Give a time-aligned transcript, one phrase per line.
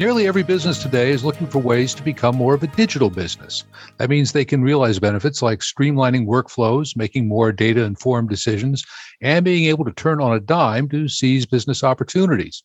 [0.00, 3.64] Nearly every business today is looking for ways to become more of a digital business.
[3.98, 8.82] That means they can realize benefits like streamlining workflows, making more data informed decisions,
[9.20, 12.62] and being able to turn on a dime to seize business opportunities.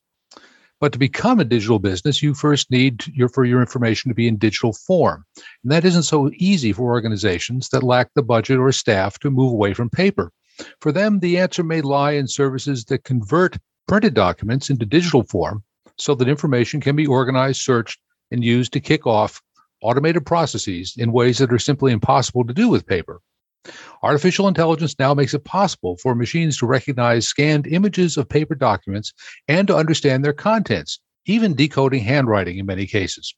[0.79, 4.29] But to become a digital business, you first need your, for your information to be
[4.29, 5.25] in digital form.
[5.36, 9.52] And that isn't so easy for organizations that lack the budget or staff to move
[9.52, 10.31] away from paper.
[10.79, 13.57] For them, the answer may lie in services that convert
[13.89, 15.65] printed documents into digital form
[15.97, 17.99] so that information can be organized, searched,
[18.31, 19.41] and used to kick off
[19.81, 23.21] automated processes in ways that are simply impossible to do with paper.
[24.04, 29.13] Artificial intelligence now makes it possible for machines to recognize scanned images of paper documents
[29.47, 33.33] and to understand their contents, even decoding handwriting in many cases.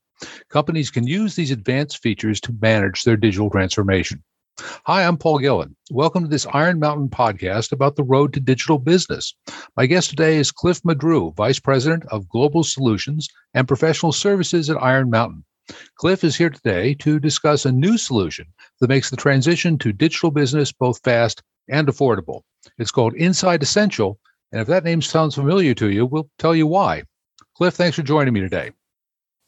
[0.50, 4.24] Companies can use these advanced features to manage their digital transformation.
[4.60, 5.76] Hi, I'm Paul Gillen.
[5.92, 9.36] Welcome to this Iron Mountain podcast about the road to digital business.
[9.76, 14.82] My guest today is Cliff Madru, Vice President of Global Solutions and Professional Services at
[14.82, 15.44] Iron Mountain.
[15.98, 18.48] Cliff is here today to discuss a new solution
[18.80, 22.42] that makes the transition to digital business both fast and affordable.
[22.80, 24.20] It's called Insight Essential,
[24.52, 27.04] and if that name sounds familiar to you, we'll tell you why.
[27.56, 28.72] Cliff, thanks for joining me today.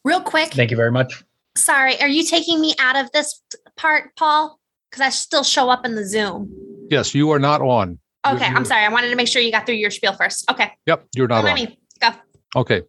[0.04, 0.54] Real quick.
[0.54, 1.24] Thank you very much.
[1.58, 3.42] Sorry, are you taking me out of this
[3.76, 4.59] part, Paul?
[4.90, 6.52] Because I still show up in the Zoom.
[6.90, 8.00] Yes, you are not on.
[8.28, 8.84] Okay, you're, I'm sorry.
[8.84, 10.50] I wanted to make sure you got through your spiel first.
[10.52, 10.72] Okay.
[10.86, 11.56] Yep, you're not on.
[11.56, 11.80] Me.
[12.02, 12.10] Go.
[12.56, 12.82] Okay.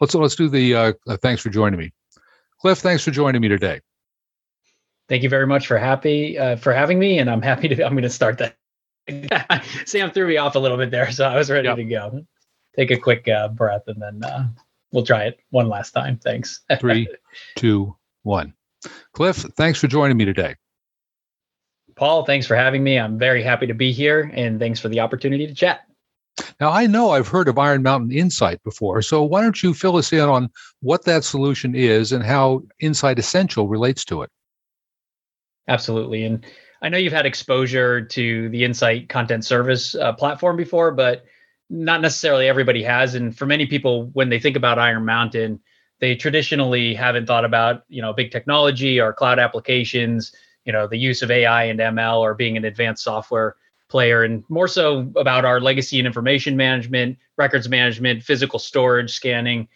[0.00, 0.74] Let's let's do the.
[0.74, 1.92] Uh, uh, thanks for joining me,
[2.60, 2.78] Cliff.
[2.78, 3.80] Thanks for joining me today.
[5.08, 7.84] Thank you very much for happy uh, for having me, and I'm happy to.
[7.84, 8.56] I'm going to start that.
[9.86, 11.76] Sam threw me off a little bit there, so I was ready yep.
[11.76, 12.26] to go.
[12.76, 14.48] Take a quick uh, breath, and then uh,
[14.92, 16.18] we'll try it one last time.
[16.18, 16.60] Thanks.
[16.80, 17.08] Three,
[17.56, 18.54] two, one.
[19.12, 20.56] Cliff, thanks for joining me today.
[22.02, 22.98] Paul, thanks for having me.
[22.98, 25.82] I'm very happy to be here and thanks for the opportunity to chat.
[26.58, 29.96] Now, I know I've heard of Iron Mountain Insight before, so why don't you fill
[29.96, 30.48] us in on
[30.80, 34.30] what that solution is and how Insight Essential relates to it?
[35.68, 36.24] Absolutely.
[36.24, 36.44] And
[36.82, 41.24] I know you've had exposure to the Insight content service uh, platform before, but
[41.70, 43.14] not necessarily everybody has.
[43.14, 45.60] And for many people, when they think about Iron Mountain,
[46.00, 50.32] they traditionally haven't thought about, you know, big technology or cloud applications
[50.64, 53.56] you know the use of AI and ML or being an advanced software
[53.88, 59.68] player, and more so about our legacy and information management, records management, physical storage, scanning.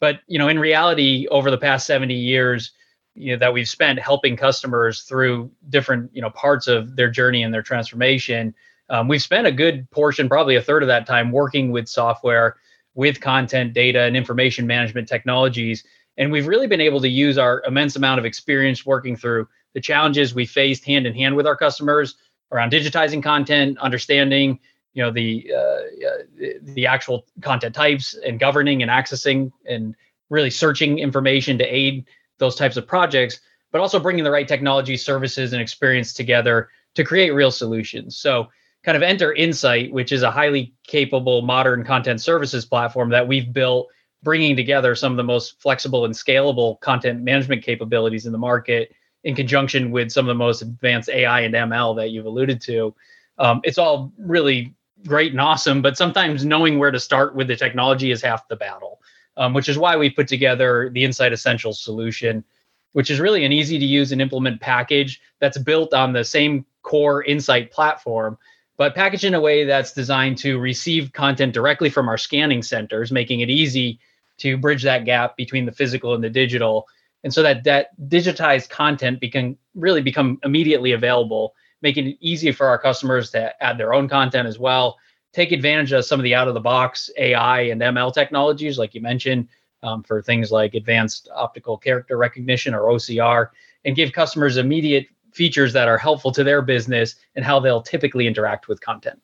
[0.00, 2.72] But you know, in reality, over the past 70 years,
[3.14, 7.42] you know, that we've spent helping customers through different you know parts of their journey
[7.42, 8.54] and their transformation,
[8.90, 12.56] um, we've spent a good portion, probably a third of that time, working with software,
[12.94, 15.84] with content, data, and information management technologies.
[16.16, 19.80] And we've really been able to use our immense amount of experience working through the
[19.80, 22.16] challenges we faced hand in hand with our customers
[22.52, 24.58] around digitizing content, understanding
[24.94, 29.94] you know the uh, the actual content types and governing and accessing and
[30.30, 32.06] really searching information to aid
[32.38, 33.40] those types of projects
[33.70, 38.16] but also bringing the right technology services and experience together to create real solutions.
[38.16, 38.46] So
[38.84, 43.52] kind of enter insight which is a highly capable modern content services platform that we've
[43.52, 43.88] built
[44.22, 48.92] bringing together some of the most flexible and scalable content management capabilities in the market
[49.24, 52.94] in conjunction with some of the most advanced AI and ML that you've alluded to.
[53.38, 54.74] Um, it's all really
[55.06, 58.56] great and awesome, but sometimes knowing where to start with the technology is half the
[58.56, 59.00] battle,
[59.36, 62.44] um, which is why we put together the Insight Essentials solution,
[62.92, 66.64] which is really an easy to use and implement package that's built on the same
[66.82, 68.38] core Insight platform,
[68.76, 73.10] but packaged in a way that's designed to receive content directly from our scanning centers,
[73.10, 73.98] making it easy
[74.38, 76.86] to bridge that gap between the physical and the digital
[77.24, 81.54] and so that that digitized content can really become immediately available
[81.84, 84.96] making it easy for our customers to add their own content as well.
[85.34, 88.94] Take advantage of some of the out of the box ai and ml technologies like
[88.94, 89.48] you mentioned
[89.82, 93.48] um, for things like advanced optical character recognition or ocr
[93.84, 98.28] and give customers immediate features that are helpful to their business and how they'll typically
[98.28, 99.20] interact with content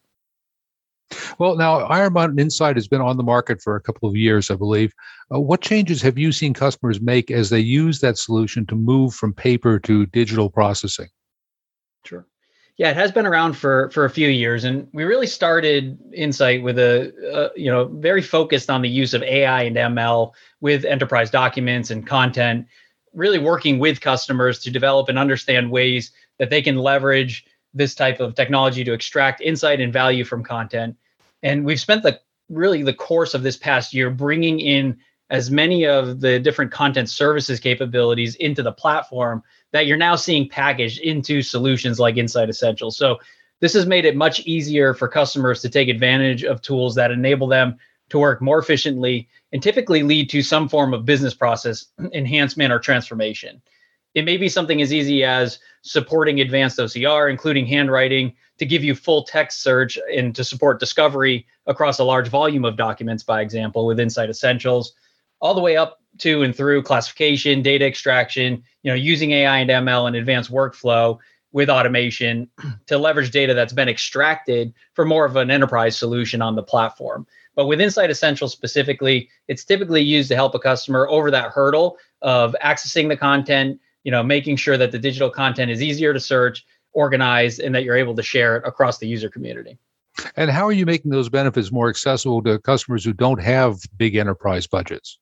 [1.38, 4.50] well, now Iron Mountain Insight has been on the market for a couple of years,
[4.50, 4.92] I believe.
[5.34, 9.14] Uh, what changes have you seen customers make as they use that solution to move
[9.14, 11.08] from paper to digital processing?
[12.04, 12.26] Sure.
[12.76, 16.62] Yeah, it has been around for for a few years, and we really started Insight
[16.62, 20.84] with a, a you know very focused on the use of AI and ML with
[20.84, 22.66] enterprise documents and content,
[23.12, 27.44] really working with customers to develop and understand ways that they can leverage
[27.74, 30.96] this type of technology to extract insight and value from content.
[31.42, 34.98] And we've spent the really the course of this past year bringing in
[35.30, 39.42] as many of the different content services capabilities into the platform
[39.72, 42.96] that you're now seeing packaged into solutions like Insight Essentials.
[42.96, 43.18] So
[43.60, 47.46] this has made it much easier for customers to take advantage of tools that enable
[47.46, 47.78] them
[48.08, 52.80] to work more efficiently and typically lead to some form of business process enhancement or
[52.80, 53.62] transformation.
[54.14, 58.94] It may be something as easy as supporting advanced OCR, including handwriting, to give you
[58.94, 63.86] full text search and to support discovery across a large volume of documents, by example,
[63.86, 64.92] with Insight Essentials,
[65.40, 69.70] all the way up to and through classification, data extraction, you know, using AI and
[69.70, 71.18] ML and advanced workflow
[71.52, 72.48] with automation
[72.86, 77.26] to leverage data that's been extracted for more of an enterprise solution on the platform.
[77.54, 81.98] But with Insight Essentials specifically, it's typically used to help a customer over that hurdle
[82.22, 86.20] of accessing the content, you know, making sure that the digital content is easier to
[86.20, 89.78] search, organize, and that you're able to share it across the user community.
[90.36, 94.16] And how are you making those benefits more accessible to customers who don't have big
[94.16, 95.18] enterprise budgets?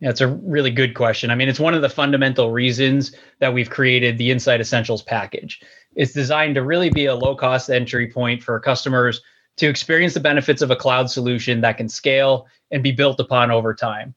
[0.00, 1.30] Yeah, it's a really good question.
[1.30, 5.60] I mean, it's one of the fundamental reasons that we've created the Insight Essentials package.
[5.94, 9.22] It's designed to really be a low cost entry point for customers
[9.56, 13.50] to experience the benefits of a cloud solution that can scale and be built upon
[13.50, 14.14] over time.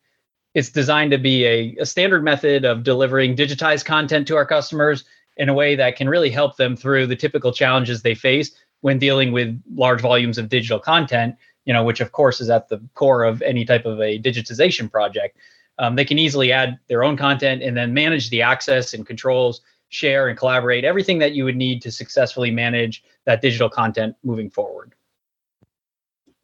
[0.53, 5.03] It's designed to be a, a standard method of delivering digitized content to our customers
[5.37, 8.51] in a way that can really help them through the typical challenges they face
[8.81, 11.35] when dealing with large volumes of digital content,
[11.65, 14.91] you know, which of course is at the core of any type of a digitization
[14.91, 15.37] project.
[15.79, 19.61] Um, they can easily add their own content and then manage the access and controls,
[19.89, 24.49] share and collaborate, everything that you would need to successfully manage that digital content moving
[24.49, 24.93] forward.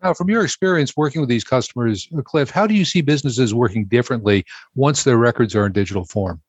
[0.04, 3.54] Now, from your experience working with these customers, uh, Cliff, how do you see businesses
[3.54, 4.46] working differently
[4.76, 6.42] once their records are in digital form?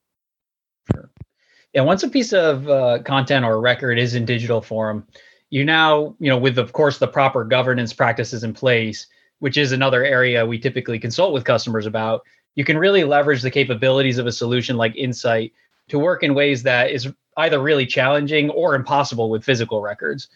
[0.91, 1.09] Sure.
[1.73, 5.07] Yeah, once a piece of uh, content or record is in digital form,
[5.49, 9.07] you now, you know, with of course the proper governance practices in place,
[9.39, 12.23] which is another area we typically consult with customers about,
[12.55, 15.53] you can really leverage the capabilities of a solution like Insight
[15.87, 17.07] to work in ways that is
[17.37, 20.27] either really challenging or impossible with physical records.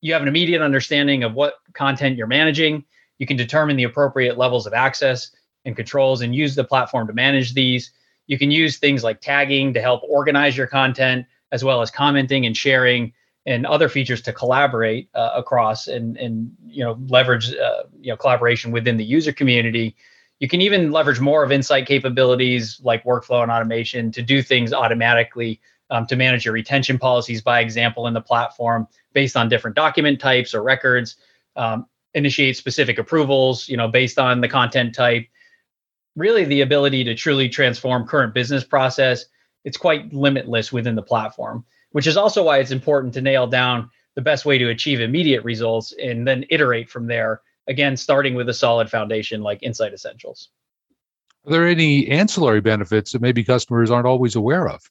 [0.00, 2.84] You have an immediate understanding of what content you're managing.
[3.18, 5.30] You can determine the appropriate levels of access
[5.64, 7.92] and controls and use the platform to manage these.
[8.26, 12.46] You can use things like tagging to help organize your content, as well as commenting
[12.46, 13.12] and sharing
[13.46, 18.16] and other features to collaborate uh, across and and you know leverage uh, you know
[18.16, 19.96] collaboration within the user community
[20.40, 24.72] you can even leverage more of insight capabilities like workflow and automation to do things
[24.72, 25.60] automatically
[25.90, 30.20] um, to manage your retention policies by example in the platform based on different document
[30.20, 31.16] types or records
[31.56, 35.26] um, initiate specific approvals you know based on the content type
[36.16, 39.26] really the ability to truly transform current business process
[39.64, 43.90] it's quite limitless within the platform which is also why it's important to nail down
[44.14, 48.48] the best way to achieve immediate results and then iterate from there again, starting with
[48.48, 50.50] a solid foundation like Insight Essentials.
[51.46, 54.82] Are there any ancillary benefits that maybe customers aren't always aware of?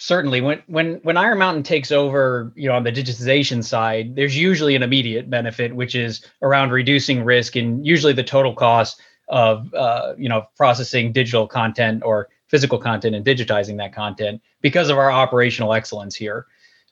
[0.00, 4.36] Certainly, when when when Iron Mountain takes over, you know, on the digitization side, there's
[4.36, 9.72] usually an immediate benefit, which is around reducing risk and usually the total cost of
[9.74, 14.98] uh, you know processing digital content or physical content and digitizing that content because of
[14.98, 16.46] our operational excellence here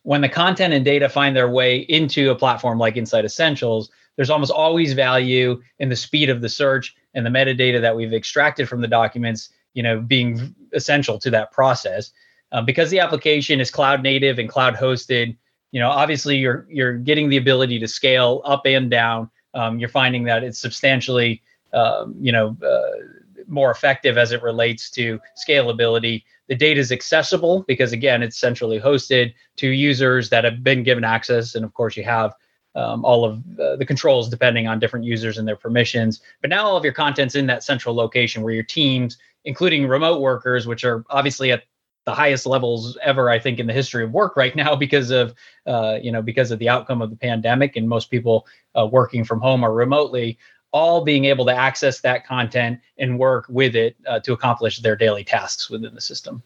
[0.08, 4.30] when the content and data find their way into a platform like Insight Essentials, there's
[4.30, 8.70] almost always value in the speed of the search and the metadata that we've extracted
[8.70, 12.12] from the documents, you know, being essential to that process.
[12.52, 15.36] Um, because the application is cloud native and cloud hosted,
[15.70, 19.30] you know, obviously you're you're getting the ability to scale up and down.
[19.54, 24.90] Um, you're finding that it's substantially, um, you know, uh, more effective as it relates
[24.92, 30.64] to scalability the data is accessible because, again, it's centrally hosted to users that have
[30.64, 31.54] been given access.
[31.54, 32.34] And of course, you have
[32.74, 36.20] um, all of uh, the controls depending on different users and their permissions.
[36.40, 40.20] But now all of your content's in that central location where your teams, including remote
[40.20, 41.64] workers, which are obviously at
[42.08, 45.34] the highest levels ever, I think, in the history of work right now because of,
[45.66, 48.46] uh, you know, because of the outcome of the pandemic and most people
[48.78, 50.38] uh, working from home or remotely,
[50.72, 54.96] all being able to access that content and work with it uh, to accomplish their
[54.96, 56.42] daily tasks within the system.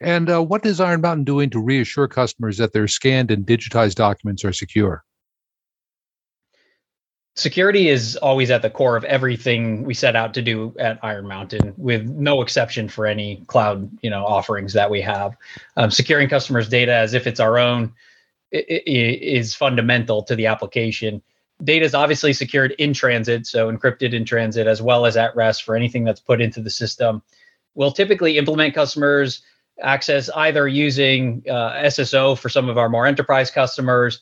[0.00, 3.96] And uh, what is Iron Mountain doing to reassure customers that their scanned and digitized
[3.96, 5.02] documents are secure?
[7.36, 11.26] Security is always at the core of everything we set out to do at Iron
[11.28, 15.36] Mountain, with no exception for any cloud, you know, offerings that we have.
[15.76, 17.92] Um, securing customers' data as if it's our own
[18.52, 21.22] is fundamental to the application.
[21.62, 25.62] Data is obviously secured in transit, so encrypted in transit as well as at rest
[25.62, 27.22] for anything that's put into the system.
[27.74, 29.42] We'll typically implement customers
[29.80, 34.20] access either using uh, SSO for some of our more enterprise customers,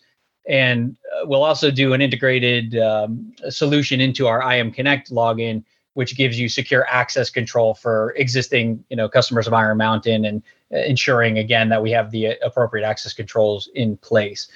[0.48, 5.62] and uh, we'll also do an integrated um, solution into our IM Connect login,
[5.94, 10.42] which gives you secure access control for existing you know customers of Iron Mountain and
[10.70, 14.48] ensuring again that we have the appropriate access controls in place.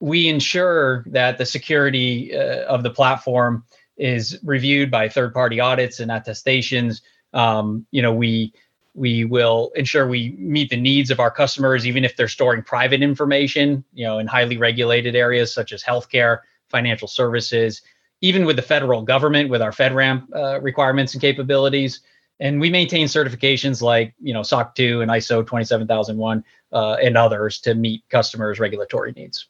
[0.00, 3.64] we ensure that the security uh, of the platform
[3.96, 7.00] is reviewed by third-party audits and attestations.
[7.32, 8.52] Um, you know, we
[8.96, 13.02] we will ensure we meet the needs of our customers, even if they're storing private
[13.02, 13.84] information.
[13.92, 17.82] You know, in highly regulated areas such as healthcare, financial services,
[18.22, 22.00] even with the federal government, with our FedRAMP uh, requirements and capabilities.
[22.40, 27.60] And we maintain certifications like you know SOC 2 and ISO 27001 uh, and others
[27.60, 29.46] to meet customers' regulatory needs.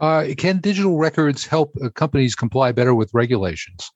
[0.00, 3.90] Uh, can digital records help uh, companies comply better with regulations?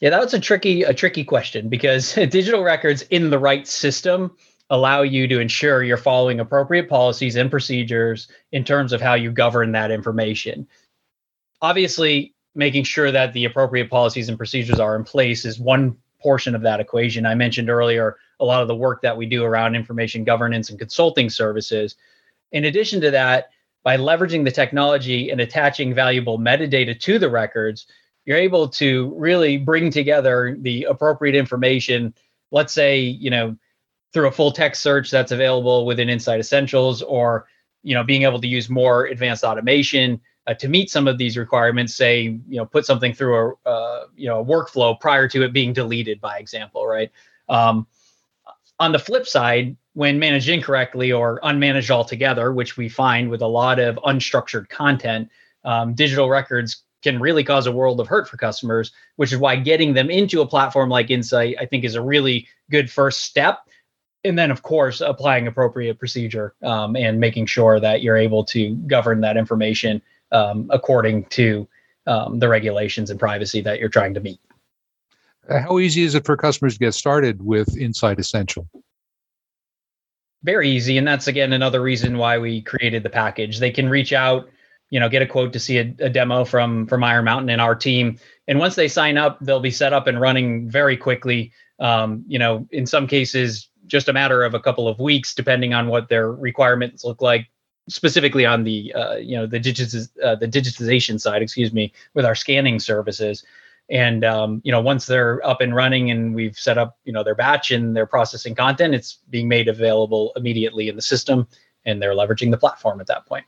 [0.00, 4.36] Yeah, that's a tricky a tricky question because digital records in the right system
[4.70, 9.30] allow you to ensure you're following appropriate policies and procedures in terms of how you
[9.30, 10.66] govern that information.
[11.60, 16.54] Obviously, making sure that the appropriate policies and procedures are in place is one portion
[16.54, 17.26] of that equation.
[17.26, 20.78] I mentioned earlier a lot of the work that we do around information governance and
[20.78, 21.96] consulting services.
[22.52, 23.50] In addition to that,
[23.82, 27.86] by leveraging the technology and attaching valuable metadata to the records,
[28.30, 32.14] you're able to really bring together the appropriate information.
[32.52, 33.56] Let's say, you know,
[34.12, 37.48] through a full text search that's available within Insight Essentials, or
[37.82, 41.36] you know, being able to use more advanced automation uh, to meet some of these
[41.36, 41.96] requirements.
[41.96, 45.52] Say, you know, put something through a uh, you know a workflow prior to it
[45.52, 47.10] being deleted, by example, right?
[47.48, 47.88] Um,
[48.78, 53.48] on the flip side, when managed incorrectly or unmanaged altogether, which we find with a
[53.48, 55.28] lot of unstructured content,
[55.64, 59.56] um, digital records can really cause a world of hurt for customers, which is why
[59.56, 63.60] getting them into a platform like Insight, I think, is a really good first step.
[64.22, 68.74] And then, of course, applying appropriate procedure um, and making sure that you're able to
[68.86, 71.66] govern that information um, according to
[72.06, 74.40] um, the regulations and privacy that you're trying to meet.
[75.48, 78.68] How easy is it for customers to get started with Insight Essential?
[80.42, 84.12] very easy and that's again another reason why we created the package they can reach
[84.12, 84.48] out
[84.90, 87.60] you know get a quote to see a, a, demo from from iron mountain and
[87.60, 88.18] our team.
[88.46, 91.52] And once they sign up they'll be set up and running very quickly.
[91.78, 95.72] Um, you know in some cases just a matter of a couple of weeks depending
[95.72, 97.48] on what their requirements look like
[97.88, 102.24] specifically on the uh, you know the digitiz- uh, the digitization side excuse me with
[102.24, 103.44] our scanning services.
[103.88, 107.24] And um, you know once they're up and running and we've set up you know
[107.24, 111.48] their batch and they're processing content it's being made available immediately in the system
[111.84, 113.46] and they're leveraging the platform at that point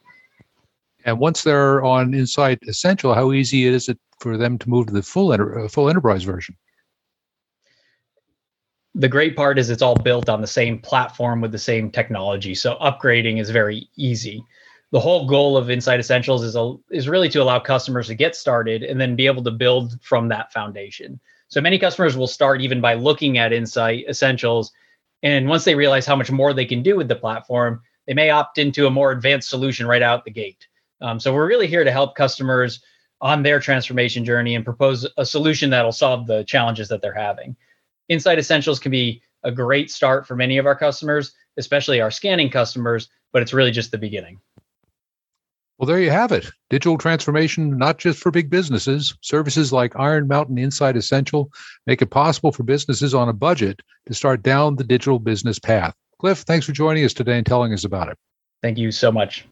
[1.04, 4.92] and once they're on insight essential how easy is it for them to move to
[4.92, 6.56] the full enter- uh, full enterprise version
[8.94, 12.54] the great part is it's all built on the same platform with the same technology
[12.54, 14.44] so upgrading is very easy
[14.92, 18.36] the whole goal of Insight Essentials is a, is really to allow customers to get
[18.36, 21.18] started and then be able to build from that foundation.
[21.48, 24.70] So many customers will start even by looking at Insight Essentials,
[25.22, 28.28] and once they realize how much more they can do with the platform, they may
[28.28, 30.66] opt into a more advanced solution right out the gate.
[31.02, 32.80] Um, so we're really here to help customers
[33.20, 37.56] on their transformation journey and propose a solution that'll solve the challenges that they're having.
[38.08, 42.50] Insight Essentials can be a great start for many of our customers, especially our scanning
[42.50, 44.40] customers, but it's really just the beginning.
[45.78, 46.48] Well, there you have it.
[46.70, 49.16] Digital transformation, not just for big businesses.
[49.20, 51.50] Services like Iron Mountain Insight Essential
[51.86, 55.94] make it possible for businesses on a budget to start down the digital business path.
[56.20, 58.18] Cliff, thanks for joining us today and telling us about it.
[58.62, 59.44] Thank you so much.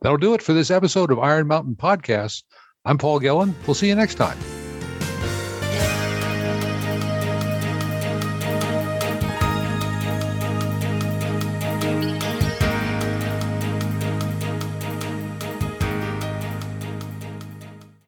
[0.00, 2.42] That'll do it for this episode of Iron Mountain Podcast.
[2.84, 3.54] I'm Paul Gillen.
[3.66, 4.38] We'll see you next time.